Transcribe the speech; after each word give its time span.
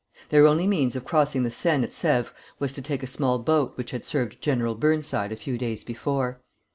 Their 0.29 0.47
only 0.47 0.65
means 0.65 0.95
of 0.95 1.05
crossing 1.05 1.43
the 1.43 1.51
Seine 1.51 1.83
at 1.83 1.91
Sèvres 1.91 2.31
was 2.57 2.73
to 2.73 2.81
take 2.81 3.03
a 3.03 3.05
small 3.05 3.37
boat 3.37 3.73
which 3.77 3.91
had 3.91 4.03
served 4.03 4.41
General 4.41 4.73
Burnside 4.73 5.31
a 5.31 5.35
few 5.35 5.59
days 5.59 5.83
before. 5.83 6.39